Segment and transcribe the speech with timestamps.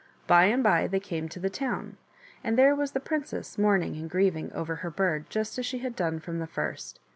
[0.25, 1.95] By and by they came to the town,
[2.43, 5.95] and there was the princess mourning and grieving over her bird just as she had
[5.95, 6.99] done from the first.